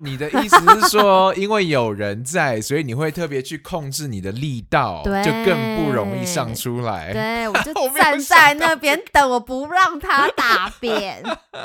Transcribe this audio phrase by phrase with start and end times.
[0.00, 7.12] 你的意思是说，因为有人在，所以你会特别去控制你的力道，对就更不容易上出来。
[7.12, 11.20] 对，我就 站在那边等，我不让他大便，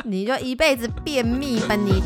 [0.05, 2.01] 你就一辈子便秘吧你。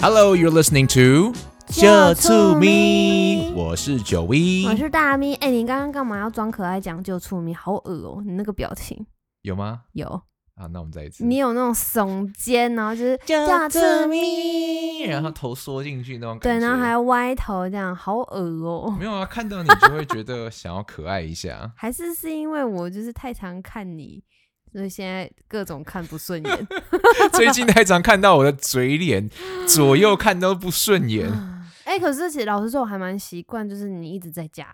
[0.00, 1.32] Hello, you're listening to
[1.68, 7.54] 就醋咪我是九 V，我是大咪，哎、你刚刚干嘛要装可爱讲就醋咪？
[7.54, 9.06] 好恶哦、你那个表情
[9.42, 9.82] 有吗？
[9.92, 10.22] 有，
[10.60, 11.24] 好，那我们再一次。
[11.24, 16.66] 你有那种耸肩，然后就是就就触触咪，然后头缩进去那种对，感觉。
[16.66, 21.72] 对然后还要歪头这样，好恶哦、没有啊，看到你就会觉得想要可爱一下。
[21.74, 24.22] 还是是因为我就是太常看你，
[24.70, 26.68] 所以现在各种看不顺眼。
[27.32, 29.30] 最近太常看到我的嘴脸，
[29.66, 31.26] 左右看都不顺眼。
[31.84, 34.66] 哎、可是其实老实说，我还蛮习惯，就是你一直在家。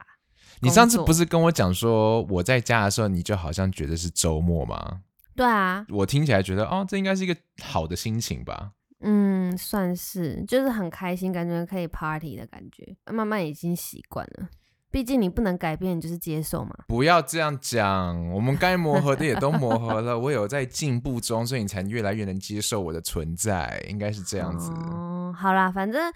[0.60, 5.00] 你上次不是跟我讲说我在家的时候，你就好像觉得是周末吗？
[5.36, 8.72] 对啊，我听起来觉得哦，这应该是一个好的心情吧。
[9.00, 14.48] 嗯，算是，就是很开心，感觉可以 party 的感觉，慢慢已经习惯了。
[14.90, 16.74] 毕竟你不能改变，你就是接受嘛。
[16.88, 24.70] 不要这样讲，我们该磨合的也都磨合了， 我有在进步中，所以你才越来越能接受我的存在，应该是这样子。
[24.70, 26.10] 哦，好啦，反正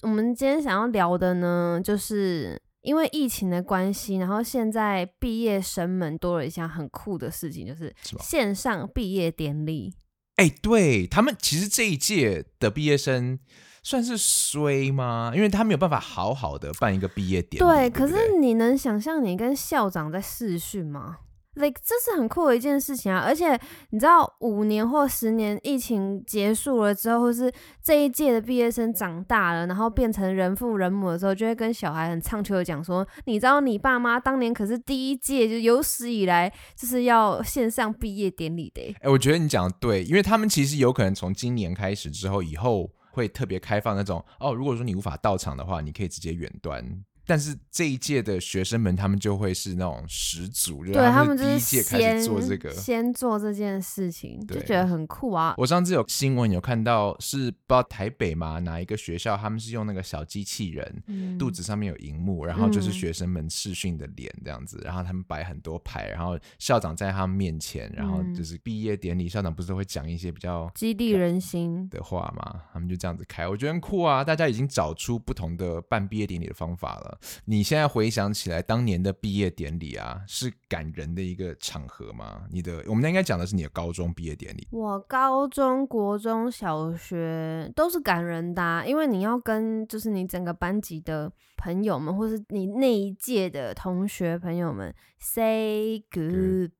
[0.00, 9.94] 我们今天想要聊的呢，就是因为疫情的关系，然后现在毕业生们多了一项很酷的事情，就是线上毕业典礼。
[10.36, 13.38] 哎、对他们其实这一届的毕业生
[13.82, 15.32] 算是衰吗？
[15.34, 17.58] 因为他没有办法好好的办一个毕业典礼。
[17.58, 21.18] 对，对对，可是你能想象你跟校长在视讯吗
[21.54, 23.22] ？like 这是很酷的一件事情啊！
[23.26, 23.58] 而且
[23.90, 38.94] 你知道，五年或十年疫情结束了之后，或是这一届的毕业生长大了，然后变成人父人母的时候，就会跟小孩很畅秋的讲说：“你知道你爸妈当年可是第一届，就有史以来就是要线上毕业典礼的。
[39.00, 46.82] 哎、我觉得你讲的对，因为他们其实有可能从今年开始之后，以后会特别开放那种哦，如果说你无法到场的话，你可以直接远端。
[47.26, 52.70] 但是这一届的学生们，他们就会是那种始祖，就是对他们们就是第一届开始做这个。
[52.72, 55.54] 先做这件事情，就觉得很酷啊。
[55.56, 71.88] 我上次有新闻有看到，是不知道台北嘛哪一个学校，他们是用那个小机器人，嗯肚子上面有荧幕，然后就是嗯学生们视讯的脸这样子，然后他们摆很多牌，然后校长在他们面前，然后嗯就是毕业典礼，校长不是会讲一些比较激励人心。
[71.90, 74.24] 的话嘛，他们就这样子开，我觉得很酷啊！
[74.24, 77.11] 大家已经找出不同的办毕业典礼的方法了。
[77.44, 82.44] 你现在回想起来，当年的毕业典礼啊，是感人的一个场合吗？
[82.50, 84.66] 你的，我们应该讲的是你的高中毕业典礼。
[84.70, 96.70] 我高中、国中小学都是感人的啊、因为你要跟就是你整个班级的朋友们，或是你那一届的同学朋友们 say goodbye。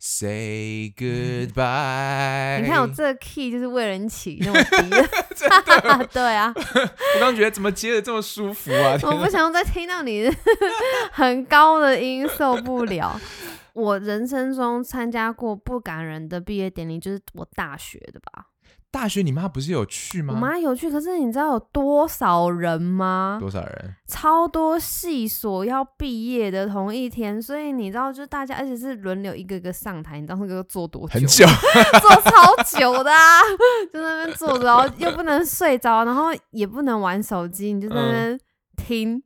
[0.00, 2.60] Say goodbye。
[2.62, 4.90] 你看我这个 key 就是为人起那么低，
[5.34, 8.96] 真的， 对啊，我刚刚觉得怎么接的这么舒服啊！
[9.02, 10.30] 我不想再听到你
[11.10, 13.20] 很高的音，受不了。
[13.78, 18.46] 我人生中参加过不感人的毕业典礼，就是我大学的吧。
[18.90, 20.40] 大学你妈不是有去吗我？
[20.40, 23.36] 妈有去，可是你知道有多少人吗？
[23.38, 23.94] 多少人？
[24.06, 31.12] 超多系所要毕业的同一天，所以你知道，就是大家，而且是轮流一个个上台，你知道那个坐多久？
[31.12, 31.44] 很久，
[32.00, 33.18] 坐超久的啊，
[33.92, 38.40] 就在那边坐着，然后又不能睡着，然后也不能玩手机，你就在那边
[38.78, 39.22] 听，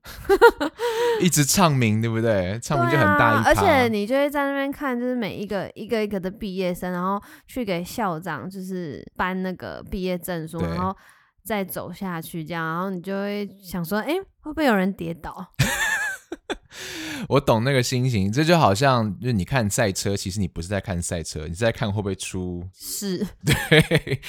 [1.22, 2.58] 一直唱名，对不对？
[2.60, 3.50] 唱名就很大一趴。
[3.50, 10.96] 啊，而且你就会在那边看，就是每一个一个一个的毕业生，然后去给校长就是颁那个毕业证书，然后
[11.44, 15.52] 再走下去这样，然后你就会想说，哎、会不会有人跌倒？
[17.28, 22.66] 我懂那个心情，这就好像就是你看赛车，其实你不是在看赛车，你是在看会不会出。
[22.74, 24.20] 事， 对，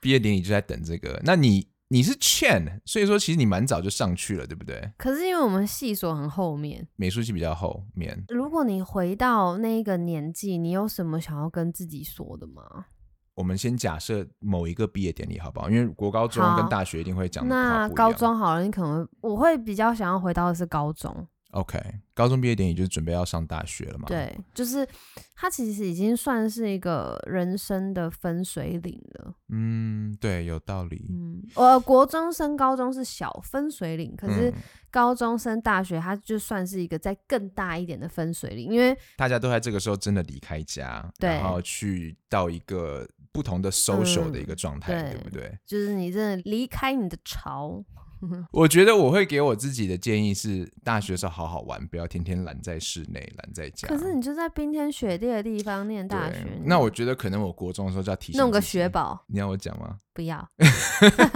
[0.00, 1.20] 毕业典礼就在等这个。
[1.22, 4.92] 那你你是 Chen，所以说其实你蛮早就上去了，对不对？
[4.96, 8.24] 可是因为我们系所很后面，美术系比较后面。
[8.28, 12.86] 如果你回到那个年纪，你有什么想要跟自己说的吗？
[13.34, 15.68] 我们先假设某一个毕业典礼好不好？
[15.68, 21.80] 因为国高中跟大学一定会讲那高中好了，你可能我会比较想要回到的是高中，OK，
[22.14, 24.86] 高中毕业典礼就是准备要上大学了嘛？，对，就是
[25.34, 29.34] 它其实已经算是一个人生的分水岭了。
[29.48, 31.06] 嗯，对，有道理。
[31.10, 34.54] 嗯，呃，国中升高中是小分水岭，可是嗯
[34.92, 45.58] 高中升大学，它就算是一个在更大一点的分水岭，因为大家都在这个时候真的离开家，然后去到一个不同的 social 的一个状态，对对不对？
[45.66, 47.84] 就是你真的离开你的巢，
[48.52, 53.88] 我觉得我会给我自己的建议是，大学时候好好玩，不要天天懒在室内，懒在家。
[53.88, 59.96] 可是你就在冰天雪地的地方念大学，那我觉得可能我国中的时候就要提醒弄个雪，宝，你要我讲吗？
[60.12, 60.36] 不要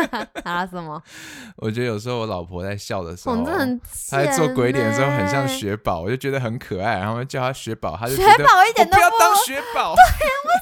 [0.45, 1.01] 啊什么？
[1.57, 3.37] 我觉得有时候我老婆在笑的时候，
[4.11, 9.97] 她在做鬼脸的时候很像雪宝，我就觉得很可爱，然后叫她雪宝，她就雪觉得宝一点都我不要当雪宝，为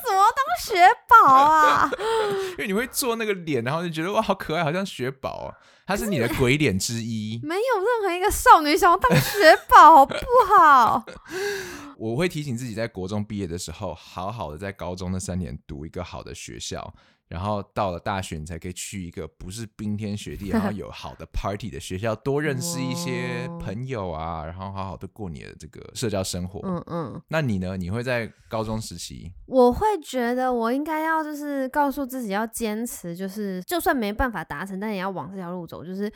[0.04, 0.11] 什么
[0.60, 0.76] 雪
[1.08, 1.90] 宝啊？
[2.52, 5.54] 因为你会做那个脸，然后就觉得哇好可爱，好像雪宝啊。
[5.84, 7.40] 它是你的鬼脸之一。
[7.43, 10.14] 没有任何一个少女想要当雪宝，好不
[10.49, 11.04] 好？
[11.99, 16.94] 我会提醒自己，在国中毕业的时候，好好的在高中那三年读一个好的学校，
[17.32, 26.61] 然后到了大学，你才可以去一个不是冰天雪地， 然后有好的 party 的学校，多认识一些哦朋友啊，然后好好的过你的这个社交生活。
[26.62, 27.79] 嗯嗯，那你呢？
[27.79, 29.32] 你会在高中时期？
[29.46, 36.12] 我会觉得我应该要就是告诉自己要坚持，就是就算没办法达成，但也要往这条路走，就是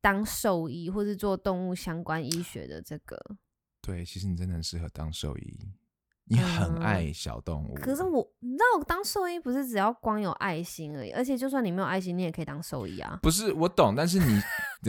[0.00, 3.16] 当兽医或是做动物相关医学的这个。
[3.80, 5.56] 对，其实你真的很适合当兽医，
[6.30, 7.74] 你很嗯爱小动物。
[7.74, 13.18] 可是我，你知道，我当兽医不是只要光有爱心而已，而且就算你没有爱心，你也可以当兽医啊。
[13.20, 14.40] 不是我懂，但是你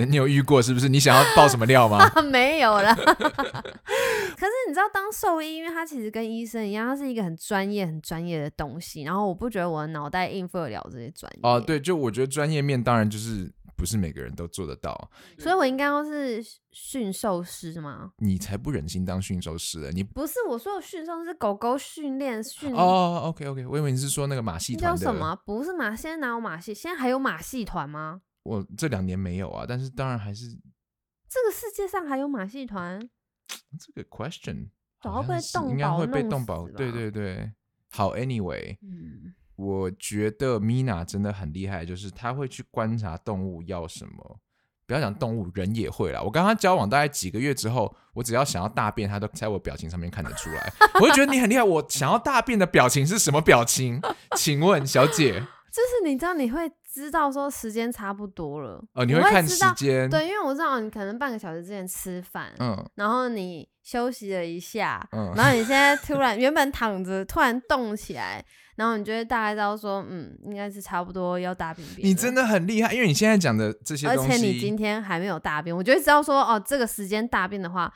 [0.06, 0.88] 你有遇过是不是？
[0.88, 2.08] 你想要爆什么料吗？
[2.32, 2.94] 没有啦。
[2.94, 9.02] 可是你知道，当兽医，因为它其实跟医生一样，它是一个很专业、很专业的东西。
[9.02, 11.40] 然后我不觉得我的脑袋应付得了这些专业。
[11.42, 13.52] 哦，，对，就我觉得专业面当然就是
[13.82, 15.12] 不是每个人都做得到。
[15.40, 16.40] 所以我应该要是
[16.72, 18.14] 驯兽师吗？
[18.18, 19.92] 你才不忍心当驯兽师了！
[19.92, 22.72] 你不是，我说的驯兽是狗狗训练训。
[22.76, 25.06] 哦，OK OK，我以为你是说那个马戏那团的。
[25.06, 25.36] 叫什么？
[25.44, 26.74] 不是马，现在哪有马戏？
[26.74, 28.22] 现在还有马戏团吗？
[28.44, 30.48] 我这两年没有啊，但是当然还是
[31.28, 33.00] 这个世界上还有马戏团？
[33.80, 34.70] 这个 question
[35.02, 36.70] 早被动应该会被动保。
[36.70, 37.52] 对对对，
[37.90, 44.40] 好，Anyway，嗯，我觉得 Mina 真的很厉害，就是她会去观察动物要什么。
[44.88, 46.22] 不要讲动物，人也会啦。
[46.22, 50.74] 我跟他交往大概几个月之后，我只要想要大便，他都在我表情上面看得出来。
[50.96, 51.64] 我就觉得你很厉害。
[51.64, 54.02] 我想要大便的表情是什么表情？
[54.36, 55.32] 请问小姐，
[55.72, 58.84] 就是你知道，你会知道说时间差不多了。
[58.94, 60.10] 哦，你我会看时间？
[60.10, 68.44] 对，因为我知道你可能半个小时之前吃饭，嗯然后你休息了一下，嗯，然后你现在突然原本躺着，突然动起来，
[68.76, 72.08] 然后你就会大概知道说，嗯，应该是差不多要大便便。
[72.08, 77.92] 你真的很厉害，因为你现在讲的这些而东西，且你今天还没有大便，我就会知道说，哦，这个时间大便的话，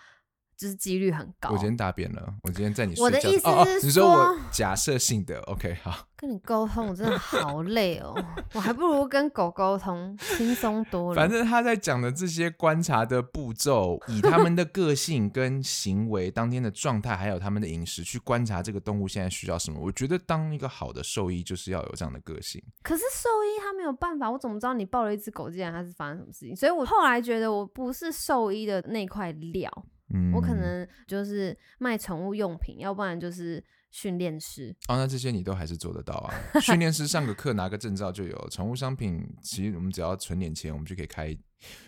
[0.57, 1.49] 就是几率很高。
[1.49, 3.49] 我今天大便了，我今天在你我的意思
[3.79, 8.15] 是你说我假设性的，OK，好，跟你沟通，我真的好累哦，
[8.53, 11.15] 我还不如跟狗沟通，轻松多了。
[11.15, 19.79] 反正他在讲的这些观察的步骤，以他们的个性跟行为、当天的状态，还有他们的饮食去观察这个动物现在需要什么。
[19.81, 22.61] 我觉得当一个好的兽医就是要有这样的个性。
[22.81, 26.55] 可是兽医他没有办法，我怎么知道你抱了一只狗，竟然它是发生什么事情？
[26.55, 29.69] 所以我后来觉得我不是兽医的那块料，
[30.13, 34.75] 嗯，我可能就是卖宠物用品，要不然就是训练师。
[34.87, 36.33] 哦，那这些你都还是做得到啊。
[36.61, 38.47] 训练师上个课拿个证照就有。
[38.51, 41.35] 宠物商品其实我们只要存点钱，我们就可以开。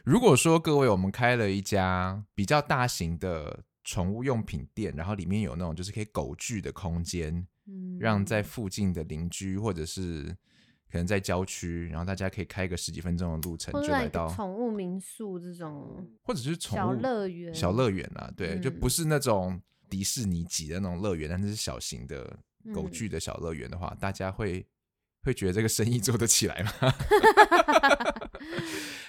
[0.04, 10.36] 如果说各位我们开了一家比较大型的宠物用品店，然后里面有那种就是可以狗聚的空间，嗯，让在附近的邻居或者是
[10.92, 22.24] 可能在郊区，然后大家可以开个十几分钟的路程就来到，宠物民宿这种或者是宠小物乐园，小乐园啊，对，就嗯不是那种迪士尼级的那种乐园，但是是小型的
[22.74, 24.66] 狗嗯聚的小乐园的话，大家会
[25.24, 26.72] 会觉得这个生意做得起来吗？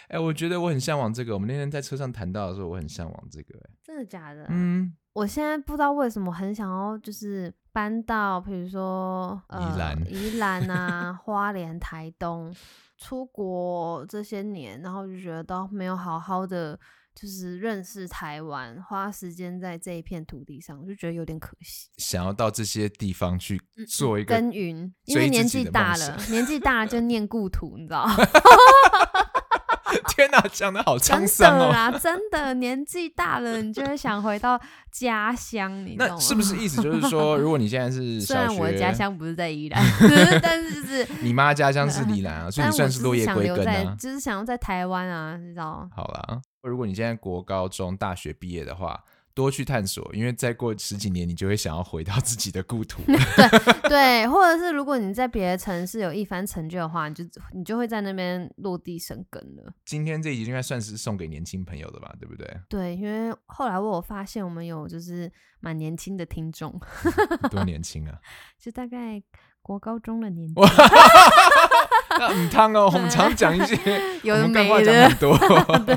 [0.09, 1.35] 哎、我觉得我很向往这个。
[1.35, 4.47] 我们那天在车上谈到的时候，我很向往这个、哎真的假的？
[4.49, 12.53] 嗯，我现在不知道为什么很想要，就是搬到比如说呃宜兰宜兰啊、 花莲、台东，
[12.97, 16.77] 出国这些年，然后就觉得都没有好好的
[17.15, 21.89] 就是认识台湾，花时间在这一片土地上，我就觉得有点可惜。
[21.99, 28.17] 想要到这些地方去做一个耕耘，因为年纪大了，年纪大了就念故土，你知道吗？
[30.15, 31.99] 天哪，讲的好沧真桑哦。
[32.01, 35.97] 真的年纪大了，你就会想回到家乡，你？
[35.99, 39.83] 那是不是意思就是说， 如果你现在是虽，然我的家乡不是在宜兰，
[40.43, 43.65] 但是就是，你妈家乡是宜兰啊，所以你算是落叶归根啊。
[43.65, 45.89] 在就是想要在台湾啊，你知道？
[45.95, 49.03] 好啦，如果你现在国高中、大学毕业的话，
[49.39, 53.01] 多去探索，因为再过十几年，你就会想要回到自己的故土。
[53.89, 57.23] 对，或者是如果你在别的城市有一番成就的话，你就
[57.55, 59.73] 你就会在那边落地生根了。
[59.85, 62.61] 今天这一集应该算是送给年轻朋友的吧，对不对？
[62.69, 65.31] 对，因为后来我有发现，我们有就是
[65.61, 66.77] 蛮年轻的听众，
[67.49, 68.19] 多年轻啊！
[68.61, 69.23] 就大概
[69.63, 70.55] 国高中的年纪。
[72.19, 73.77] 很烫哦，我们常讲一些，
[74.25, 75.97] 有的没的讲很，多。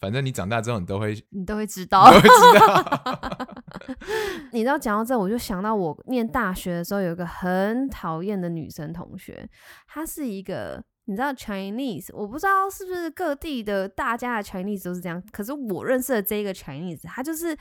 [0.00, 2.18] 反正你长大之后，你都会你都会知道都。
[2.18, 3.48] 会知道。
[4.52, 9.48] 你知道讲到这，我就想到我念大学的时候有一个很讨厌的女生同学，
[9.86, 17.56] 她是一个你知道 Chinese，我不知道是不是各地的大家的 Chinese 都是这样，可是我认识的这一个 Chinese，她就是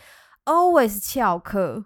[0.46, 1.86] always 翘课。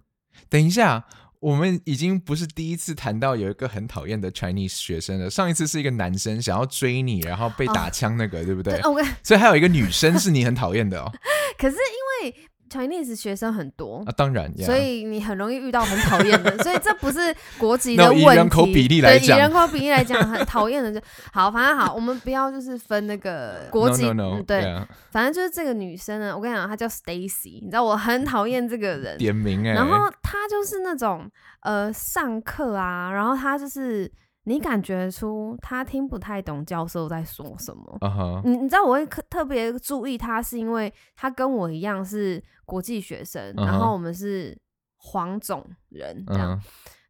[0.49, 1.05] 等一下，
[1.43, 5.29] 我们已经不是第一次谈到有一个很讨厌的 Chinese 学生了。
[5.29, 8.79] 上一次是一个男生想要追你，然后被打枪那个，对不对？
[8.79, 11.11] 哦，我跟所以还有一个女生是你很讨厌的哦。
[11.59, 12.35] 可是因为
[12.73, 14.03] Chinese 学生很多。
[14.07, 17.19] 啊，当然，所以你很容易遇到很讨厌的， 所以这不是
[17.59, 18.23] 国籍的问题。
[18.23, 20.99] 以人口比例来讲对以人口比例来讲，很讨厌的就
[21.31, 21.51] 好。
[21.51, 29.17] 反正好，我们不要就是分那个国籍 no no，嗯对，yeah，反正就是这个女生呢，我跟你讲，她叫 Stacy，你知道我很讨厌这个人。
[29.17, 31.29] 点名哎，然后她就是那种
[31.61, 34.11] 呃上课啊，然后她就是
[34.45, 37.97] 你感觉出他听不太懂教授在说什么。
[38.01, 44.57] 啊哈，你你知道我会特特别注意他，是因为他跟我一样是国际学生，然后我们是
[44.97, 46.61] 黄种人这样，嗯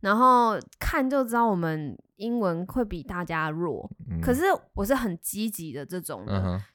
[0.01, 3.89] 然后看就知道我们英文会比大家弱。
[4.07, 4.43] 哼，可是
[4.73, 6.25] 我是很积极的这种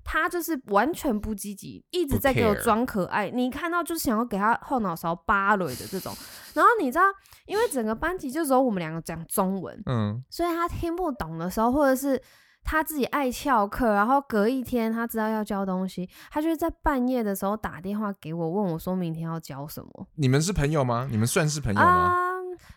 [0.04, 3.30] 他就是完全不积极，一直在给我装可爱。
[3.30, 6.12] 你看到就是想要给他后脑勺扒雷的这种。
[6.54, 7.04] 然后你知道，
[7.47, 12.21] 因为整个班级就只有我们两个讲中文，嗯所以他听不懂的时候，或者是
[12.64, 20.09] 他自己爱翘课，然后隔一天他知道要交东西，他就会在半夜的时候打电话给我，问我说明天要交什么。
[20.16, 21.07] 你们是朋友吗？
[21.11, 21.87] 你们算是朋友吗？
[21.87, 22.27] 啊，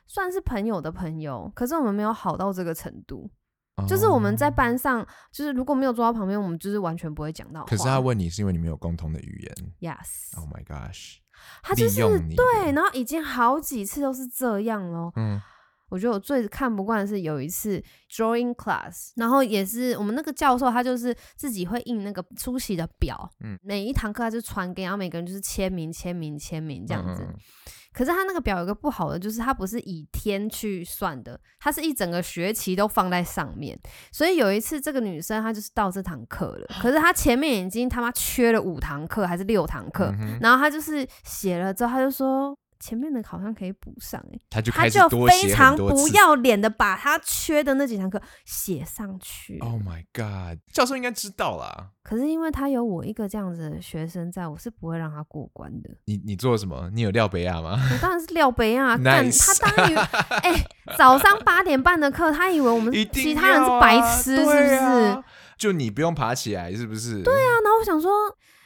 [0.07, 3.29] 算是朋友的朋友，可是我们没有好到这个程度。
[3.88, 7.63] 就是我们在哦，班上，就是如果没有坐到旁边，我们就是完全不会讲到。
[7.63, 9.91] 可是他问你是因为你们有共同的语言。
[9.91, 11.15] yes，Oh my gosh！
[11.63, 12.00] 他就是
[12.35, 15.11] 对，然后已经好几次都是这样咯。
[15.15, 15.41] 嗯
[15.89, 27.23] 我觉得我最看不惯的是有一次 drawing class，然后也是我们那个教授他就是自己会印那个出席的表，嗯每一堂课他就传给，然后每个人就是签名、签名、签名这样子。
[27.23, 27.39] 嗯嗯嗯
[27.93, 33.77] 可是他那个表有个不好的，就是他不是以天去算的，他是一整个学期都放在上面。
[34.12, 46.07] 所以有一次，这个女生她就是到这堂课了，可是她前面已经他妈缺了五堂课还是六堂课，嗯然后她就是写了之后，她就说前面的好像可以补上、欸，他就他就非常不。
[46.11, 49.57] 要脸的把他缺的那几堂课写上去。
[49.59, 50.59] Oh my god！
[50.73, 51.91] 教授应该知道啦。
[52.03, 55.89] 可是因为他有我一个这样子的学生在，我是不会让他过关的。
[56.05, 56.89] 你你做了什么？
[56.93, 57.79] 你有廖北亚吗？
[57.91, 64.57] 我当然是廖北亚， 干 Nice 他当然以为，哎、早上八点半的课，他以为我们 其他人是要白啊痴，是不是？
[64.75, 65.23] 啊
[65.57, 67.21] 就你不用爬起来，是不是？
[67.23, 68.11] 对啊，然后我想说，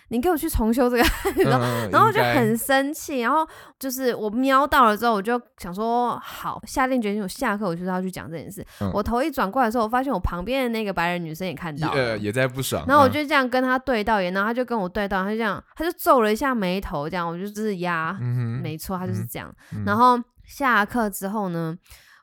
[0.10, 1.04] 你给我去重修这个，
[1.44, 3.48] 然后嗯然后我就很生气，然后
[3.80, 8.66] 就是我瞄到了之后，我就想说，好，下定决心，我下课我就是要去讲这件事。
[8.82, 12.86] 嗯我头一转过来的时候，我发现我旁边的那个白人女生也看到了，呃也在不爽。
[12.88, 19.56] 然后我嗯就这样跟她对到眼，然后她就跟我对到，她就这样，她就皱了一下眉头，这样我就就是压，嗯没错，她就是嗯这样。
[19.74, 21.76] 嗯然后下课之后呢，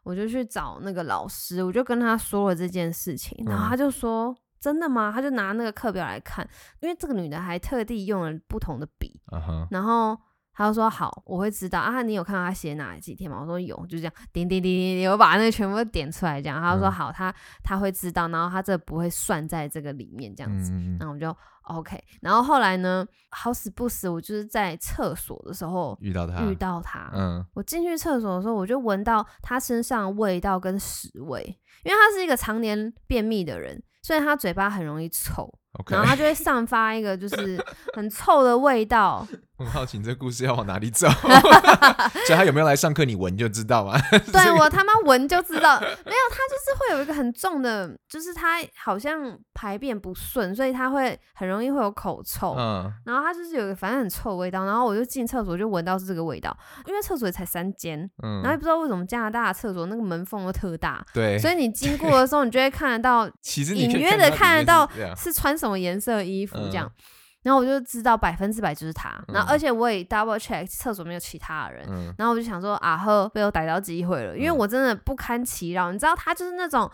[0.04, 4.32] 我就去找那个老师，我就跟他说了这件事情，然后嗯他就说。
[4.62, 5.10] 真的吗？
[5.12, 6.48] 他就拿那个课表来看，
[6.80, 9.20] 因为这个女的还特地用了不同的笔，
[9.70, 10.16] 然后
[10.54, 12.00] 他就说好，我会知道啊。
[12.02, 13.38] 你有看到他写哪几天吗？
[13.40, 16.62] 我说有，就这样点点点点点，我把那个全部点出来，这样。
[16.62, 20.70] 他就说嗯好，他他会知道，然后他这不会算在这个里面，这样子。
[20.70, 27.10] 嗯嗯然后我就 OK，然后后来呢，好死不死，我就是在厕所的时候遇到他，遇到他。
[27.14, 31.42] 嗯我进去厕所的时候，我就闻到他身上味道跟屎味，
[31.84, 35.50] 因为他是一个常年便秘的人，所以他嘴巴很容易臭
[35.88, 36.00] 然。
[36.00, 39.26] 后他就会散发一个就是很臭的味道。
[39.62, 41.08] 我很好奇你这故事要往哪里走，
[42.26, 43.96] 所以他有没有来上课，你闻就知道嘛。
[44.32, 45.94] 对我他妈闻就知道， 没有
[46.30, 52.56] 他就是会有一个很重的，就是他好像排便不顺，所以他会很容易会有口臭。
[52.58, 61.38] 嗯然后他就是有个反正很臭的味道，然后我就进厕所就闻到是这个味道，因为厕所也才三间，嗯然后也嗯，不知道为什么加拿大的厕所那个门缝都特大，对。
[61.38, 63.30] 所以你经过的时候，你就会看得到
[63.76, 66.86] 隐约的看看得到是穿什么颜色的衣服这样。
[66.86, 67.04] 嗯
[67.42, 69.50] 然后我就知道百分之百就是他，然后嗯。
[69.50, 72.14] 而且我也 double check 厕所没有其他的人，嗯。
[72.18, 74.56] 然后我就想说啊呵，被我逮到机会了，因为嗯。
[74.56, 75.90] 我真的不堪其扰。
[75.92, 76.90] 你知道他就是那种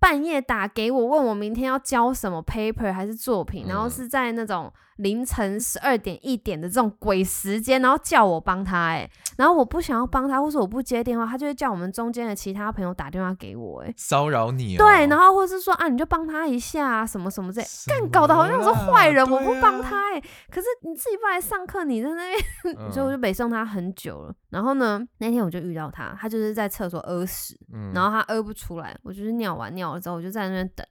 [0.00, 3.90] 半夜打给我，问我明天要交什么 paper 还是作品，然后嗯。
[3.90, 13.92] 是在那种凌晨十二点一点的这种鬼时间，然后叫我帮他、哎，然后我不想要帮他，或是我不接电话，他就会叫我们中间的其他朋友打电话给我、哎。
[13.96, 14.78] 骚扰你、哦。
[14.78, 22.90] 对，然后或是说啊，你就帮他一下啊，什么什么这，干搞得好像我是坏人，我不帮他哎、可是你自己不来上课，你在那边，嗯。
[22.92, 24.34] 所以我就北送他很久了。
[24.50, 27.90] 然后呢，那天我就遇到他，他就是在厕所屙屎，嗯。
[27.94, 30.86] 然后他屙不出来，我就是尿完尿了之后，我就在那边等，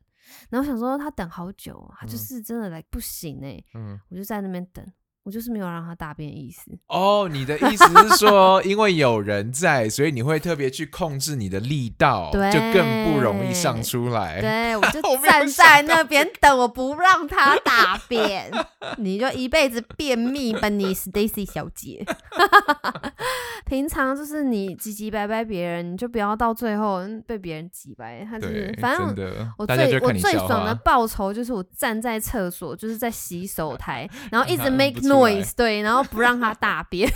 [0.50, 4.86] 然后想说他等好久啊，他就嗯是真的来不行哎、嗯，我就在那边等，
[5.24, 6.72] 我就是没有让他大便的意思。
[6.88, 14.42] 哦，你的意思是说，因为有人在，所以你会特别去控制你的力道，对就更不容易上出来。
[14.42, 18.52] 对，我就 站在那边等，我不让他大便，
[18.98, 22.06] 你就一辈子便秘吧，你 Stacy 小姐。
[23.72, 28.22] 平常就是你唧唧拜拜别人，你就不要到最后嗯被别人挤白。
[28.25, 29.08] 他就是，反正
[29.58, 30.82] 我最我最爽的话。
[30.84, 37.10] 报酬就是我站在厕所，就是在洗手台， 然后一直 make noise，对，然后不让他大便。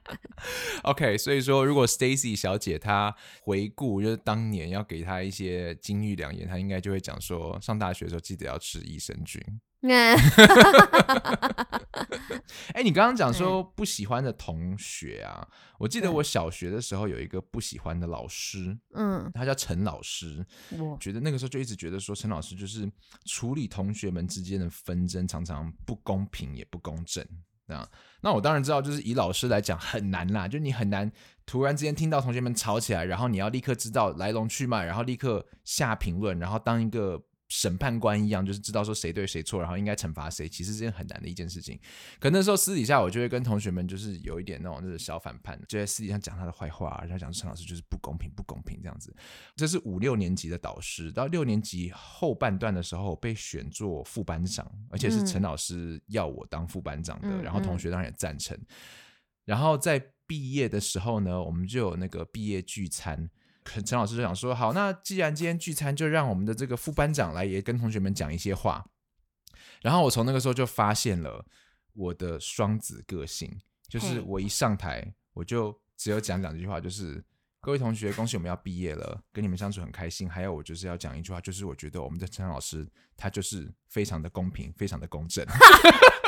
[0.84, 9.40] OK，所以说，如果 Stacy 小姐她回顾，就是当年要给她一些金玉良言，她应该就会讲说，上大学的时候记得要吃益生菌。
[9.82, 10.16] 嗯
[12.74, 15.46] 哎，你刚刚讲说不喜欢的同学啊，
[15.78, 20.44] 我记得对我小学的时候有一个不喜欢的老师，嗯，他叫陈老师。
[20.78, 22.90] 我觉得那个时候就一直觉得说，陈老师就是
[23.24, 27.26] 处理同学们之间的纷争，常常不公平也不公正。
[27.66, 27.88] 啊，
[28.20, 31.10] 那我当然知道，就是以老师来讲很难啦，就你很难
[31.46, 41.78] 突然之间听到同学们吵起来，然后你要立刻知道来龙去脉，然后立刻下评论，然后当一个审判官一样，就是知道说谁对谁错，然后应该惩罚谁，其实是件很难的一件事情。
[42.20, 49.12] 可那时候私底下我就会跟同学们就是有一点那种就是小反叛，就在私底下讲他的坏话，然后讲陈老师就是不公平不公平这样子。
[49.56, 58.56] 这是五六年级的导师，到六年级后半段的时候被选做副班长，而且是陈老师要我当副班长的，嗯然后同学当然也赞成。
[59.44, 63.28] 然后在毕业的时候呢，我们就有那个毕业聚餐。
[63.62, 68.84] 可陈老师就想说，好，那既然今天聚餐，就让我们的这个副班长来也跟同学们讲一些话。
[69.82, 71.44] 然后我从那个时候就发现了
[71.94, 77.22] 我的双子个性，就是我一上台，我就只有讲两句话，就是
[77.60, 80.28] 各位同学，恭喜我们要毕业了，跟你们相处很开心。
[80.28, 82.86] 还有我就是要讲一句话，就是我觉得我们的陈老师
[83.16, 85.46] 他就是非常的公平，非常的公正。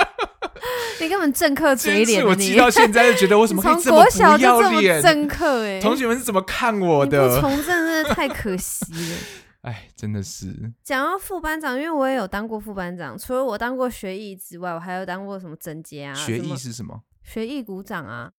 [1.02, 5.02] 你根本政客嘴脸我记，到现在就觉得我怎么可以 从这么不要脸？
[5.02, 7.40] 政客哎、 同学们是怎么看我的？
[7.40, 9.18] 从政真的太可惜了。
[9.62, 17.02] 哎，真的是，讲到副班长，因为我也有当过副班长，除了我当过学艺之外，我还有当过什么整洁啊，学艺是什么？
[17.22, 18.30] 学艺鼓掌啊。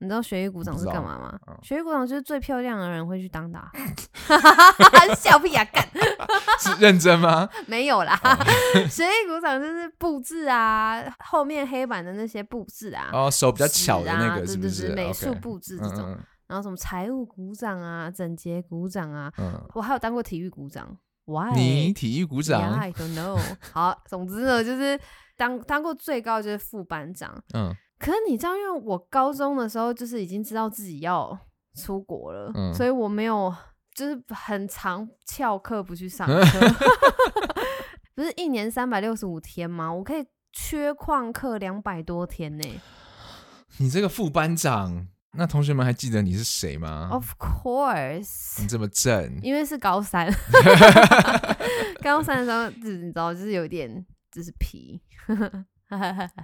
[0.00, 1.38] 你知道学艺股长是干嘛吗？
[1.62, 3.70] 学艺股长就是最漂亮的人会去当的、啊，
[5.14, 5.86] 笑屁啊干！
[6.58, 7.48] 是认真吗？
[7.68, 8.36] 没有啦，哦
[8.88, 14.88] 学艺股长就是布置啊，后面黑板的那些布置啊，哦，手比较巧的那个是不是？
[14.88, 19.32] 对对对，美术布置这种，嗯然后什么财务股长啊、整洁股长啊，
[19.72, 20.96] 我还有当过体育股长。
[21.26, 21.52] Why？
[21.52, 23.38] 嗯，你体育股 Yeah, 长，I don't know。
[23.72, 24.98] 好，总之呢，就是
[25.36, 27.40] 当当过最高就是副班长。
[27.54, 31.38] 嗯可是你知道，因为我高中的时候就是已经知道自己要
[31.76, 33.54] 出国了，嗯所以我没有
[33.94, 36.42] 就是很常翘课不去上课。
[38.16, 39.92] 不是一年三百六十五天吗？
[39.92, 42.80] 我可以缺旷课两百多天呢、
[43.78, 50.30] 你这个副班长，那同学们还记得你是谁吗？Of course，你这么正，因为是高三，
[52.02, 55.00] 高三的时候，就是你知道，就是有点就是皮，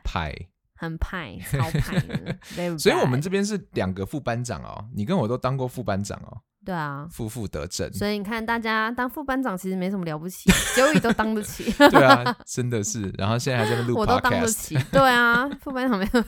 [0.04, 0.34] 派。
[0.76, 2.38] 很派，超派的。
[2.78, 7.92] 所以我们这边是两个副班长哦，你跟我都当过副班长哦，对啊，负负得正。
[7.92, 13.08] 所以你看，大家当副班长其实没什么了不起，九宇都当得起， 对啊，真的是。
[13.16, 14.76] 然后现在还在录我都当得起。
[14.90, 16.24] 对啊，副班长没有。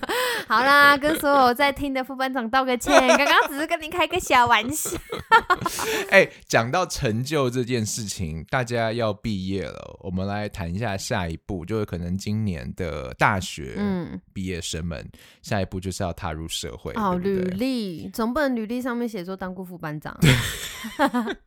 [0.46, 4.96] 好啦，跟所有在听的副班长道个歉，刚刚只是跟你开个小玩笑。
[6.11, 15.05] 哎，讲到成就这件事情，大家要毕业了，我们来谈一下下一步，就是可能今年的大学嗯，毕业生们，
[15.42, 17.42] 下一步就是要踏入社会，哦，履？
[17.59, 20.16] 历总不能履历上面写说当过副班长。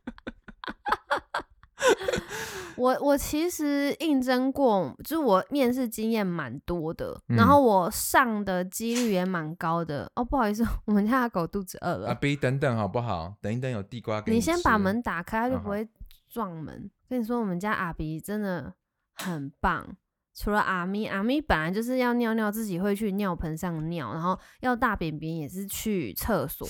[2.76, 10.10] 我我其实应征过，就是我面试经验蛮多的，嗯然后我上的几率也蛮高的。
[10.16, 12.08] 哦，不好意思， 我们家的狗肚子饿了。
[12.08, 13.34] 阿 B 等等好不好？
[13.40, 15.88] 等一等，有地瓜给你吃先把门打开，它就嗯不会
[16.28, 16.90] 撞门。
[17.08, 18.72] 跟你说，我们家阿比真的
[19.16, 19.96] 很棒。
[20.34, 26.66] 除了阿咪，阿咪本来就是要尿尿，自己会去尿盆上尿，然后要大便便也是去厕所。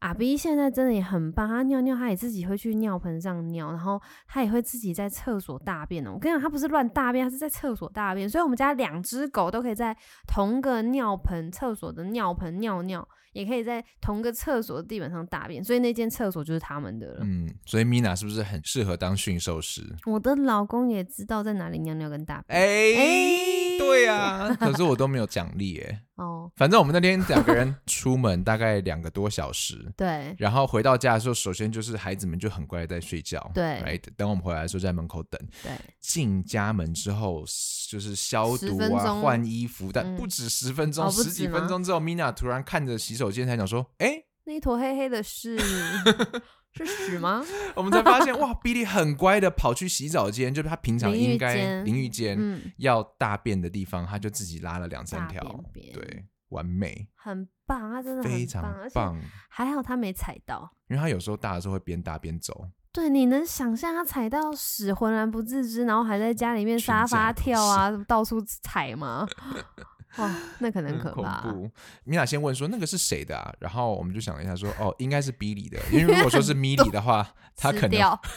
[0.00, 6.12] 阿 B 现在真的也很棒，他尿尿他也自己会去尿盆上尿，然后他也会自己在厕所大便哦。
[6.14, 17.20] 我跟你讲，他不是乱大便，他是在厕所大便，所以我们家两只狗都可以在同个尿盆、厕所的尿盆尿尿，也可以在同个厕所的地板上大便，所以那间厕所就是他们的了。
[17.22, 19.82] 嗯，所以 Mina 是不是很适合当驯兽师？
[20.06, 22.58] 我的老公也知道在哪里尿尿跟大便。
[22.58, 22.64] 哎、
[22.96, 26.02] 哎对啊，可是我都没有奖励哎。
[26.20, 30.34] 哦，反正我们那天两个人出门大概两个多小时， 对。
[30.38, 35.40] 然后回到家的时候，首先就是孩子们就很乖在睡觉，对，right，等我们回来的时候在门口等。
[35.62, 37.44] 对，进家门之后
[37.88, 40.16] 就是消毒啊、换衣服，但嗯。
[40.16, 45.58] 不止十分钟，十几分钟之后，Mina 突然看着洗手间，才讲说：“哎、那一坨黑黑的是
[46.72, 47.44] 是屎吗？
[47.74, 58.62] 我们才发现哇，Billy 很乖的跑去洗澡间，就是他平常应该淋浴间、嗯，要大便的地方，他就自己拉了两三大条，便便对，完美，很棒，他真的非常
[58.94, 59.20] 棒。
[59.48, 60.70] 还好他没踩到。
[60.88, 69.26] 因为他有时候大的时候会边大边走，对，你能想象他踩到屎浑然不自知，然后还在家里面沙发跳啊，到处踩吗？
[70.16, 71.40] 哇，那可能可怕。
[71.42, 71.70] 怖。
[72.04, 73.52] 米娜先问说那个是谁的啊？
[73.60, 78.20] 然后我们就想了一下说，哦，应该是 Billy 的，因为如果说是 Milly 的话，他可能吃掉。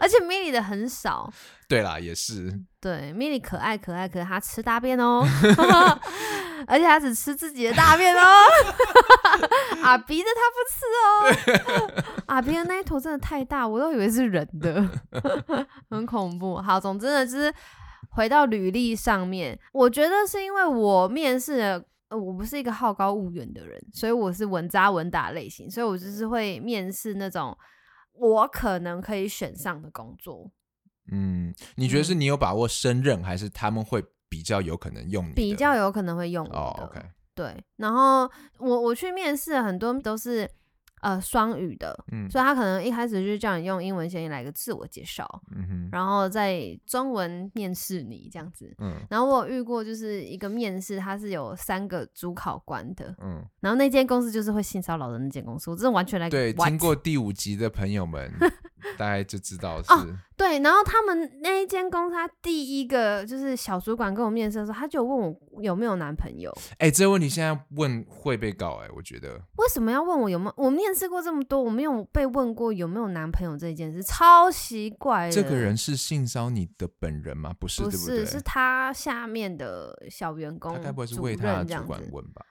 [0.00, 1.30] 而且 Milly 的很少，
[1.68, 2.60] 对啦，也是。
[2.80, 5.26] 对，Milly 可爱可爱，可是他吃大便哦，
[6.66, 8.20] 而且他只吃自己的大便哦。
[9.82, 14.88] 阿鼻的他不吃哦，阿鼻的那一坨真的太大，我都以为是人的，
[15.90, 16.60] 很恐怖。
[16.60, 17.52] 好，总之呢，就是
[18.18, 21.84] 回到履历上面，我觉得是因为我面试的。
[22.08, 27.54] 呃，我不是一个好高骛远的人，所以我是稳扎稳打类型，所以我就是会面试那种
[28.14, 30.50] 我可能可以选上的工作。
[31.12, 35.34] 嗯，你觉得是你有把握胜任，还是他们会比较有可能用你？
[35.34, 36.58] 比较有可能会用我的。
[36.58, 37.02] 哦，OK，
[37.34, 38.22] 对，然后
[38.56, 40.50] 我我去面试很多都是
[41.00, 48.74] 呃双语的，嗯所以他可能一开始就叫你用英文先来个自我介绍，嗯哼，然后再中文面试你这样子。
[48.78, 56.52] 嗯然后我有遇过就是一个面试，他是有三个主考官的，嗯，然后那间公司就是会性骚扰的那间公司，我真的完全来对？
[56.52, 58.30] 听过第五集的朋友们
[58.98, 60.06] 大概就知道是，哦
[60.36, 70.54] 对，然后他们那一间公司，他第一个就是小主管跟我面试的时候，他就问我有没有男朋友，哎、这个问题现在问会被告、哎，我觉得，为什么要问我有没有？
[70.56, 75.32] 我面试过这么多，我没有被问过有没有男朋友这件事，超奇怪的。
[75.32, 77.52] 这个人是性骚你的本人吗？
[77.58, 78.24] 不是，不对不对？
[78.24, 81.82] 是是他下面的小员工，他该不会是为他的主？
[81.84, 82.44] 管问吧？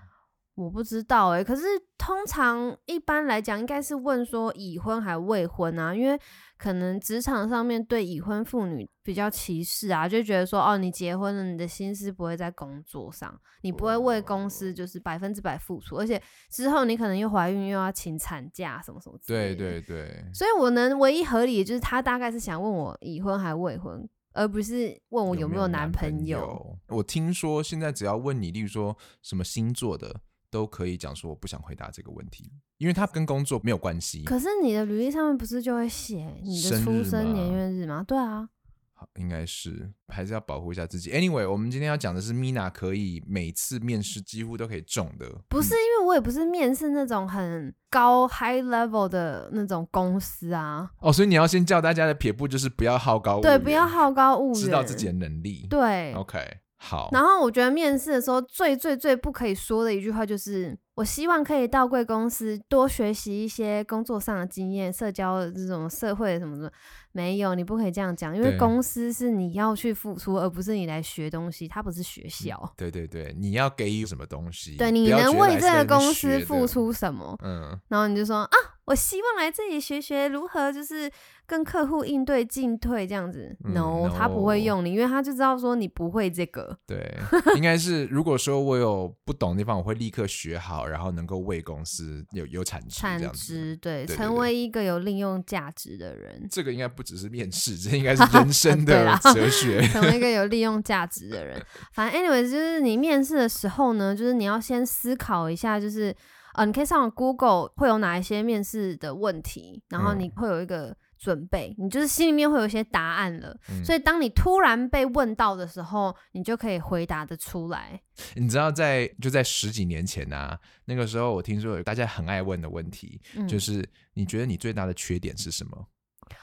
[0.57, 1.61] 我不知道哎、可是
[1.99, 6.19] 通常一般来讲，应该是问说已婚还未婚啊，因为
[6.57, 19.55] 可能职场上面对已婚妇女比较歧视啊，就觉得说哦，你结婚了，你的心思不会在工作上，你不会为公司就是百分之百付出，而且之后你可能又怀孕又要请产假什么什么之类的。
[19.55, 26.39] 对对对，所以我能唯一合理的就是他大概是想问我已婚还未婚，而不是问我有没有男朋友。
[26.39, 26.77] 友？
[26.87, 34.23] 我听说现在只要问你，例如说什么星座的，都可以讲说我不想回答这个问题，因为它跟工作没有关系。
[34.23, 38.03] 可是你的履历上面不是就会写你的出生年月日吗？
[38.07, 38.49] 对啊，
[38.93, 41.11] 好，应该是还是要保护一下自己。
[41.11, 55.67] Anyway，我们今天要讲的是 Mina 可以每次面试几乎都可以中的，不是因为我也不是面试那种很高 high level 的那种公司啊，哦，所以你要先教大家的撇步就是不要好高骛对，不要好高骛远，知道自己的能力。
[55.69, 56.13] 对。
[56.13, 56.39] OK，
[56.77, 66.69] 好，然后我觉得面试的时候最最最不可以说的一句话就是，我希望可以到贵公司多学习一些工作上的经验、社交的这种社会什么什么。
[67.11, 72.73] 没有，你不可以这样讲，因为公司是你要去付出，而不是你来学东西，它不是学校。
[72.75, 74.75] 对对对，你要给予什么东西？
[74.75, 76.39] 对，你能为这个公司。
[76.47, 77.35] 付出什么？
[77.43, 81.11] 嗯，然后你就说啊，我希望来这里学学如何就是
[81.45, 83.55] 跟客户应对进退这样子。
[83.65, 86.77] 嗯 no，他不会用你，因为他就知道说你不会这个。
[86.85, 87.17] 对，
[87.55, 93.31] 应该是如果说我有不懂的地方，我会立刻学好，然后能够为公司有有产值产。
[93.33, 99.81] 值对，成为一个有利用价值的人，这个应该不只是面试， 这应该是人 生的哲学。
[99.89, 101.61] 成为一个有利用价值的人。
[101.93, 106.15] 反正 anyway，就是你面试的时候呢，就是你要先思考一下，就是
[106.53, 113.57] 呃，你可以上 Google 会有哪一些面试的问题，然后嗯你会有一个准备，你就是心里面会有一些答案了。
[113.69, 117.99] 嗯所以当你突然被问到的时候，你就可以回答的出来。
[118.35, 125.87] 你知道在就在十几年前啊，那个时候我听说有大家很爱问的问题，嗯，就是你觉得你最大的缺点是什么？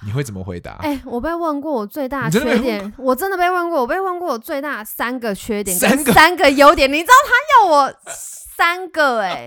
[0.03, 0.77] 你会怎么回答？
[0.77, 9.47] 哎、我被问过我最大缺点，我真的被问过，我被问过我最大的三个缺点跟三个三个优点，你知道他要我三个哎、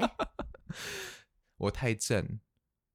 [1.58, 2.40] 我太正，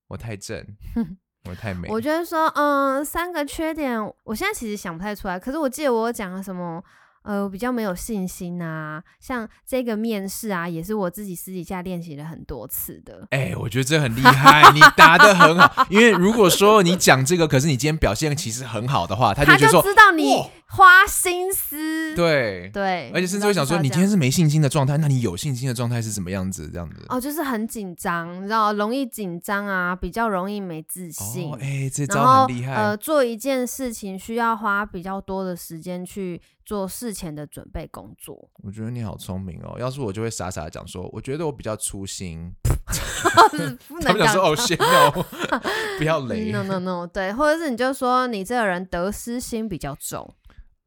[0.06, 0.64] 我太正，
[1.48, 1.88] 我太美。
[1.88, 5.38] 我觉得说，嗯，三个缺点，我现在其实想不太出来。
[5.38, 6.82] 可是我记得我讲了什么，
[7.22, 9.02] 呃，我比较没有信心啊。
[9.20, 13.26] 像这个面试啊，也是我自己私底下练习了很多次的。
[13.30, 15.86] 哎、我觉得这很厉害，你答的很好。
[15.88, 22.14] 因为如果说你讲这个，可是你今天表现其实很好的话，他就觉得说，知道你花心思。
[22.14, 26.68] 对，对，而且甚至会想说，你今天是没信心的状态，那你有信心的状态是什么样子？
[26.68, 27.04] 这样子。
[27.08, 31.50] 哦，就是很紧张，你知道，容易紧张啊，比较容易没自信。
[31.50, 32.74] 哦，哎、这招很厉害。
[32.74, 38.50] 呃，做一件事情需要花比较多的时间去做事前的准备工作。
[38.62, 42.52] 我觉得你好聪明哦，要是我就会傻傻的讲说，我觉得我比较粗心。
[43.88, 45.22] 不能说哦， shit no，
[45.98, 50.34] 不要雷 no no no，对，或者是你就说你这个人得失心比较重，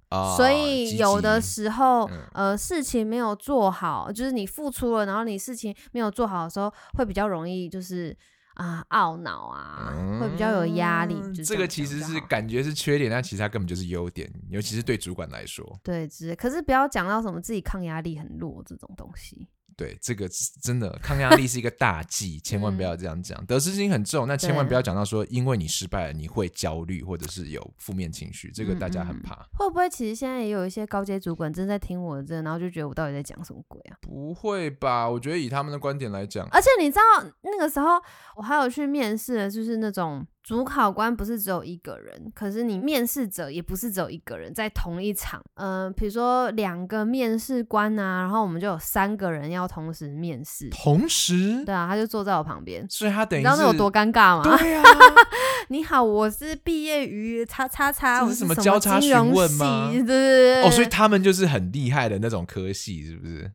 [0.09, 8.15] 啊所以有的时候，嗯呃，事情没有做好，就是你付出了，然后你事情没有做好的时候，会比较容易就是
[8.55, 11.21] 啊懊恼啊，会比较有压力。
[11.43, 15.79] 这个其实是感觉是缺点，但其实它根本就是优点，尤其是对主管来说。
[15.83, 19.47] 对，只可是不要讲到什么自己抗压力很弱这种东西。
[19.77, 23.45] 对，这个是真的抗压力是一个大忌，千万不要这样讲。
[23.45, 29.35] 得失心很重，那千万不要讲到说，因为你失败了，你会焦虑或者是有负面情绪，这个大家很嗯嗯怕。
[29.57, 33.97] 会不会其实现在也有一些高阶主管正在听我的这个，然后就觉得我到底在讲什么鬼啊？
[34.01, 35.09] 不会吧？
[35.09, 38.01] 我觉得以他们的观点来讲，而且你知道那个时候
[38.37, 52.85] 我还有去面试，就是那种主考官不是只有一个人，可是你面试者也不是只有一个人，在同一场，嗯、比如说两个面试官啊，然后我们就有三个人要同时面试，同时，对啊，他就坐在我旁边。
[52.87, 54.55] 所以他等于你知道那有多尴尬吗？
[54.55, 54.83] 对啊，
[55.69, 63.51] 你好，我是毕业于叉叉叉，我是什么么交叉询问吗对对对哦，所以他们就是很厉害的那种科系，是不是？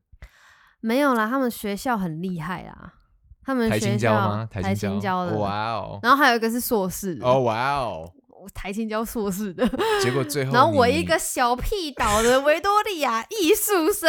[0.81, 2.94] 没有啦，他们学校很厉害啦，
[3.51, 4.49] 他们台青教吗？
[4.49, 9.69] 台青青教的，哇哦，然后还有一个是硕士的，哦哇哦，我台青教硕士的，
[10.01, 14.09] 结果最后然后我一个小屁岛的维多利亚艺术生，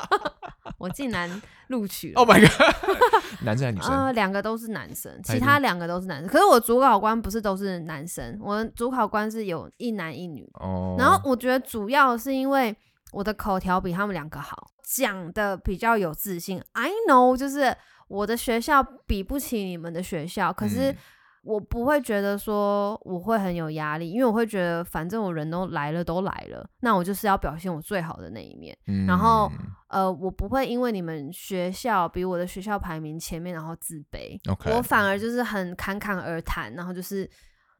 [0.76, 2.20] 我竟然录取了。
[2.20, 2.76] ，Oh my god，
[3.42, 3.90] 男生还是女生？
[3.90, 6.28] 呃，两个都是男生，其他两个都是男生。
[6.28, 10.46] 可是我主考官不是都是男生，我主考官是有一男一女。
[10.60, 12.76] 哦，然后我觉得主要是因为
[13.12, 16.62] 我的口条比他们两个好，讲的比较有自信。
[16.72, 17.74] I know，就是
[18.08, 20.96] 我的学校比不起你们的学校，可是嗯
[21.44, 28.76] 我不会觉得说我会很有压力，因为我会觉得反正我人都来了，都来了，那我就是要表现我最好的那一面。
[28.86, 29.50] 嗯然后
[29.88, 34.38] 呃，我不会因为你们学校比我的学校排名前面，然后自卑。
[34.72, 37.28] 我反而就是很侃侃而谈，然后就是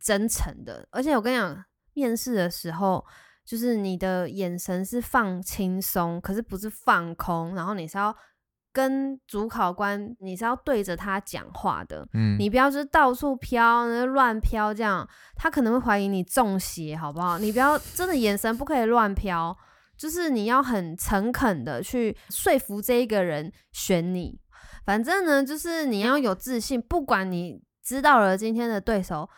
[0.00, 0.84] 真诚的。
[0.90, 3.04] 而且我跟你讲，面试的时候，
[3.44, 8.12] 就是你的眼神是放轻松，可是不是放空，然后你是要
[8.72, 12.08] 跟主考官，你是要对着他讲话的。
[12.14, 15.06] 嗯你不要就是到处飘、乱飘这样，
[15.36, 17.38] 他可能会怀疑你中邪，好不好？
[17.38, 19.56] 你不要真的眼神不可以乱飘，
[19.96, 24.40] 就是你要很诚恳的去说服这一个人选你。
[24.84, 29.28] 反正呢，就是你要有自信，不管你知道了今天的对手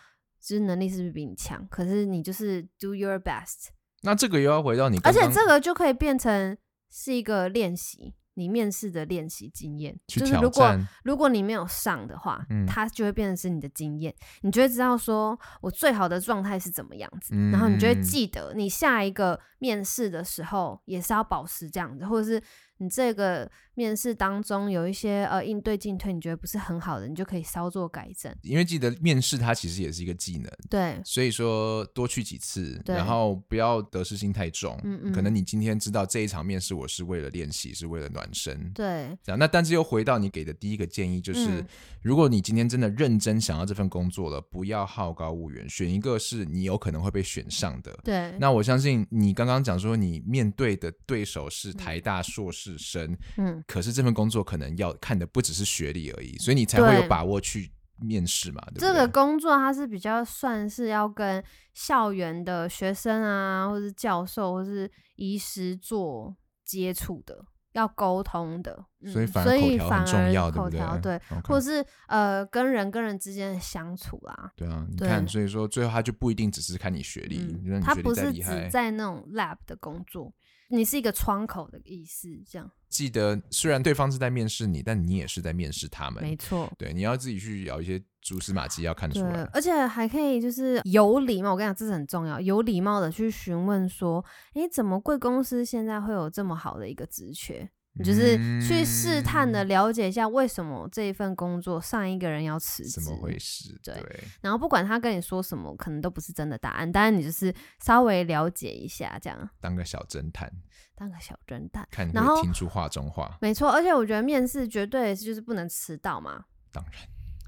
[0.40, 3.68] 就是能力是不是比你强，可是你就是 do your best，
[4.03, 6.57] 那这个又要回到你而且这个就可以变成
[6.90, 12.64] 是一个练习，你面试的练习经验，就是如果，如果你没有上的话，嗯。
[12.66, 18.03] 它就会变成是你的经验，你就会知道说我最好的状态是怎么样子，然后你就会嗯。
[18.03, 22.42] 记得你下一个面试的时候也是要保持这样子，或者是
[22.85, 28.33] 你这个面试当中有一些呃应对进退你觉得不是很好的，你就可以稍作改正。
[28.42, 34.79] 因为记得面试它其实也是一个技能，对，所以说多去几次，然后不要得失心太重。
[34.85, 38.70] 嗯嗯可能你今天知道这一场面试我是为了练习，是为了暖身。
[38.75, 41.66] 对，这样，那但是又回到你给的第一个建议，就是、嗯
[42.05, 47.99] 如果你今天真的认真想要这份工作了，不要好高骛远，选一个是你有可能会被选上的。
[48.05, 58.88] 对，那我相信你刚刚讲说你面对的对手是台大硕士生，嗯，可是这份工作可能要看的不只是学历而已，所以你才会有把握去面试嘛，对不对？
[58.88, 70.80] 这个工作它是比较算是要跟校园的学生啊，或是教授，或是医师做接触的，要沟通的，嗯所以反而所口条重要，对不对？
[70.80, 74.52] 口条对，OK 或是呃跟人跟人之间的相处啦。
[74.56, 80.32] 对啊，你看，所以说最后他就不一定只是看你学历，嗯你说你学历它不是只，在那种 lab 的工作，
[80.68, 86.37] 你是一个窗口的意思，这样记得虽然对方是在面试你，但你也是在面试他们没。
[86.37, 86.72] 错。
[86.79, 89.42] 对，你要自己去咬一些蛛丝马迹，要看得出来，。
[89.53, 91.53] 而且还可以就是有礼貌。
[91.53, 94.24] 我跟你讲，这是很重要，有礼貌的去询问说，
[94.55, 97.68] 哎，怎么贵公司现在会有这么好的一个职缺？
[97.96, 103.78] 你就是去试探的嗯了解一下为什么这一份工作上一个人要辞职，怎么回事？
[103.83, 110.50] 对对，然后不管他跟你说什么，可能都不是真的答案，但是你就是稍微了解一下，这样当个小侦探，
[110.96, 111.87] 当个小侦探。
[111.90, 113.38] 看然后听出话中话。
[113.40, 116.92] 没错，而且我觉得面试绝对是就是不能迟到嘛，当然，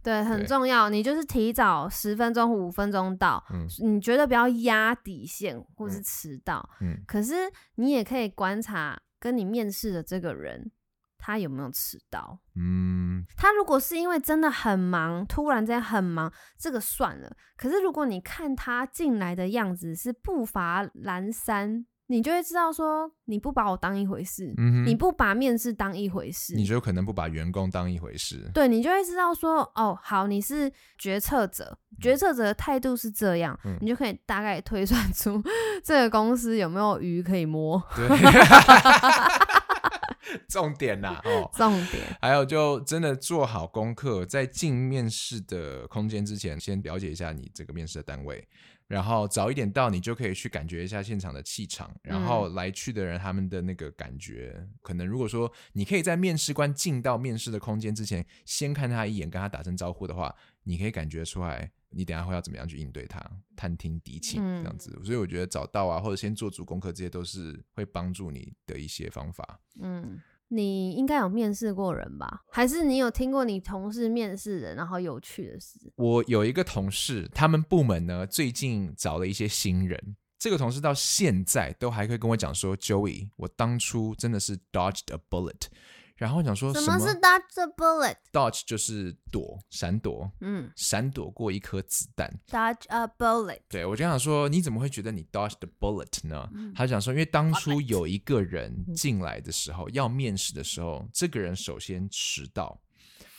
[0.02, 0.88] 对，很重要。
[0.88, 6.70] 你就是提早十分钟、五分钟到，嗯你觉得不要压底线或是嗯迟到。
[6.80, 7.34] 嗯，可是
[7.74, 10.70] 你也可以观察跟你面试的这个人，
[11.18, 12.38] 他有没有迟到。
[12.54, 17.36] 嗯，他如果是因为真的很忙，突然间很忙，这个算了。
[17.56, 28.48] 可是如果你看他进来的样子是步伐蹒跚，你就会知道说你不把我当一回事，嗯你不把面试当一回事，你就可能不把员工当一回事。
[28.54, 35.42] 对你就会知道说哦，好，你是决策者，决策者的态度是这样，嗯你就可以大概推算出
[35.82, 37.82] 这个公司有没有鱼可以摸。
[37.96, 38.08] 对，
[40.48, 41.50] 重点呐、哦。
[41.54, 48.46] 重点，还有就真的做好功课，在进面试的空间之前，先了解一下你这个面试的单位，
[48.86, 54.66] 然后早一点到，你就可以去感觉一下现场的气场，然后来去的人他们的那个感觉。
[54.82, 61.70] 可能如果说你可以在面试官进到面试的空间之前，先看他一眼，跟他打声招呼的话，你可以感觉出来。
[61.90, 63.18] 你等下会要怎么样去应对他，
[63.56, 69.60] 探听敌情嗯这样子，所以我觉得早到啊，或者先做足功课，这些都是会帮助你的一些方法。
[69.80, 70.20] 嗯。
[70.48, 72.42] 你应该有面试过人吧？
[72.50, 75.92] 还是你有听过你同事面试人然后有趣的事？
[75.96, 80.16] 我有一个同事，他们部门呢最近找了一些新人。
[80.38, 85.68] 这个同事到现在都还可以跟我讲说，Joey，我当初真的是 dodged a bullet。
[86.16, 92.32] 然后我想说什什么是 dodge the bullet？dodge 就是躲、闪躲、嗯闪躲过一颗子弹。
[92.48, 93.60] ，dodge a bullet。
[93.68, 96.48] 对我就想说，你怎么会觉得你 dodged the bullet 呢？
[96.54, 102.80] 嗯他想说，因为当初有一个人进来的时候，要面试的时候，这个人首先迟到，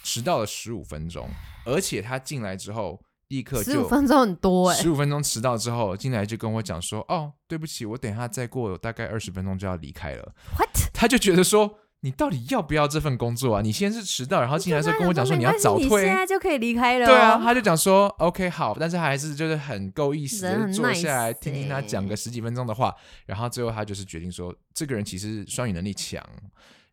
[0.03, 1.27] 迟到了十五分钟，
[1.65, 10.35] 而且他进来之后立刻就十五分钟很多哎、十五分钟迟到之后，进来就跟我讲说：“哦，对不起，我等一下再过大概二十分钟就要离开了。
[10.57, 13.61] What？” 他就觉得说：“你到底要不要这份工作啊？
[13.61, 16.15] 你先是迟到，然后进来的时候跟我讲说你要早退现。
[16.15, 17.09] 在就可以离开了、哦。
[17.09, 26.23] 对啊，他就讲说 OK 好，但是他还是就是很够意思，坐下来听听他讲欸个十几分钟的话，然后最后他就是决定说，这个人其实双语能力强，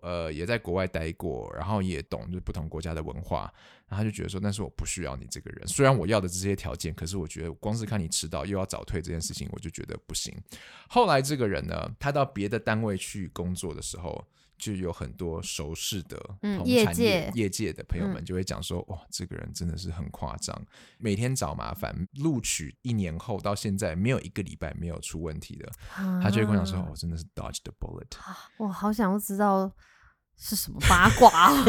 [0.00, 3.40] 呃，也在国外待过，然后也懂就是不同国家的文化，
[3.86, 10.34] 然后他就觉得说，但是我不需要你这个人，虽然我要的这些条件，可是我觉得光是看你迟到又要早退这件事情，我就觉得不行。
[10.88, 14.26] 后来这个人呢，他到别的单位去工作的时候。
[14.56, 16.18] 就有很多熟识的
[16.64, 17.30] 业界。
[17.34, 18.24] 业界的朋友们嗯。
[18.24, 20.58] 就会讲说，哇，这个人真的是很夸张，
[20.98, 25.70] 每天找麻烦，录取一年后到现在没有一个礼拜没有出问题的，
[26.22, 28.16] 他就会跟我讲说，啊哦，真的是 dodge the bullet。
[28.58, 29.70] 我好想要知道
[30.36, 31.64] 是什么八卦、哦，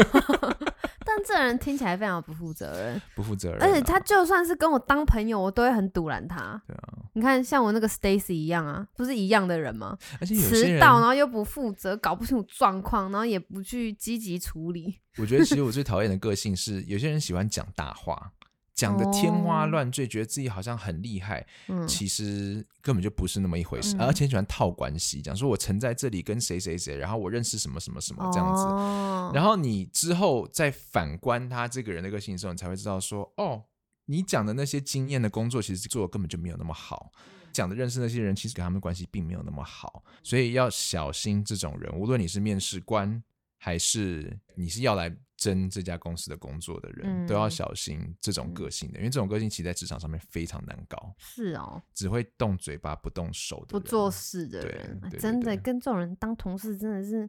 [1.04, 6.60] 但这人听起来非常不负责任，不负责任啊、而且他就算是跟我当朋友，我都会很堵拦他。
[6.66, 9.96] 对啊，你看，像我那个 Stacy 一样啊，不是一样的人吗？
[10.20, 14.98] 而且有些人，迟到，然后又不负责，搞不清楚状况，然后也不去积极处理。
[15.16, 18.32] 我觉得其实我最讨厌的个性是，有些人喜欢讲大话，
[18.74, 28.62] 讲的天花哦乱坠，觉得自己好像很厉害，嗯，其实根本就不是那么一回事，嗯而且喜欢套关系，讲说我曾在这里跟谁谁谁，然后我认识什么什么什么这样子。
[28.64, 33.62] 哦、然后你之后再反观他这个人的个性的时候，你才会知道说，哦，
[34.06, 37.12] 你讲的那些经验的工作，其实做的根本就没有那么好。
[37.52, 41.90] 讲的认识那些人，其实跟他们关系并没有那么好，所以要小心这种人。
[41.98, 43.22] 无论你是面试官，
[43.58, 57.26] 还是你是要来争这家公司的工作的人，嗯都要小心这种个性的，因为这种个性其实在职场上面非常难搞，是哦，只会动嘴巴不动手的人，不做事的对人，对对真的跟这种人当同事真的是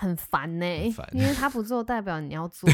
[0.00, 0.66] 很烦呢、
[1.12, 2.66] 因为 他不做，代表你要做，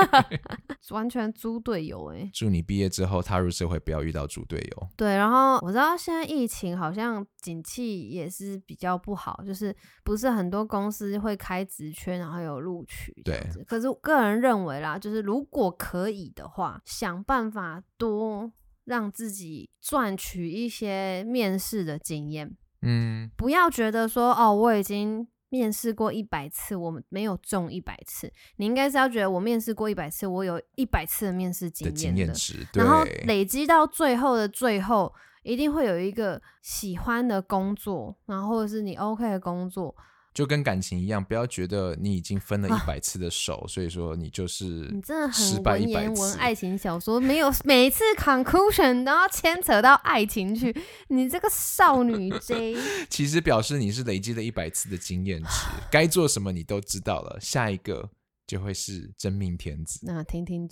[0.90, 4.88] 完全猪队友哎、祝你毕业之后踏入社会，不要遇到猪队友。
[4.96, 13.38] 对，然后我知道现在疫情好像景气也是比较不好，就是不是很多公司会开职缺，然后有录取对。
[13.66, 18.50] 可是我个人认为啦，就是如果可以的话，想办法多
[18.84, 28.32] 让自己赚取一些面试的经验，嗯，不要觉得说哦，我已经面试过一百次，我没有中一百次。
[28.56, 39.94] 你应该是要觉得我面试过一百次，我有一百次的面试经的验经验值，然后累积到最后的最后，一定会有一个喜欢的工作，然后或者是你 OK 的工作，
[40.38, 46.34] 就跟感情一样，不要觉得你已经分了一百次的手，所以说你就是你真的失败很文一百次言文。
[46.34, 50.72] 爱情小说，没有每次 conclusion 都要牵扯到爱情去，
[51.08, 52.76] 你这个少女 J。
[53.10, 55.48] 其实表示你是累积了一百次的经验值，
[55.90, 58.08] 该做什么你都知道了，下一个
[58.46, 59.98] 就会是真命天子。
[60.04, 60.68] 那听听，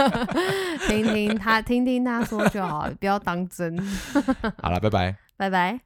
[0.88, 3.78] 听听他听听他说就好，不要当真。
[4.62, 5.14] 好了，拜拜。
[5.36, 5.78] 拜拜。